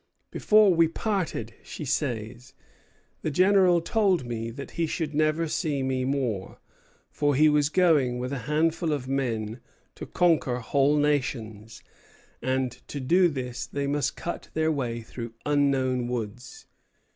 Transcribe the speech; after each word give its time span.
"Before 0.31 0.73
we 0.73 0.87
parted," 0.87 1.53
she 1.61 1.85
says, 1.85 2.55
"the 3.21 3.29
General 3.29 3.81
told 3.81 4.25
me 4.25 4.49
that 4.49 4.71
he 4.71 4.87
should 4.87 5.13
never 5.13 5.47
see 5.47 5.83
me 5.83 6.05
more; 6.05 6.57
for 7.11 7.35
he 7.35 7.47
was 7.47 7.69
going 7.69 8.17
with 8.17 8.33
a 8.33 8.39
handful 8.49 8.93
of 8.93 9.07
men 9.07 9.59
to 9.93 10.07
conquer 10.07 10.57
whole 10.57 10.97
nations; 10.97 11.83
and 12.41 12.71
to 12.87 12.99
do 12.99 13.27
this 13.27 13.67
they 13.67 13.85
must 13.85 14.15
cut 14.15 14.49
their 14.55 14.71
way 14.71 15.01
through 15.01 15.35
unknown 15.45 16.07
woods. 16.07 16.65